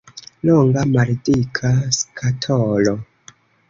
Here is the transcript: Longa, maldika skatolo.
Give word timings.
Longa, 0.47 0.85
maldika 0.95 1.73
skatolo. 2.01 2.99